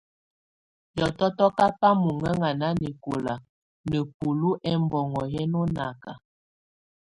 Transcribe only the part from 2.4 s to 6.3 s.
nanɛkɔla nəbúlu ɛmbɔnŋo yɛnɔ náka.